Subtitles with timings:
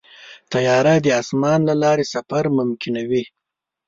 [0.51, 3.23] طیاره د اسمان له لارې سفر ممکن کوي.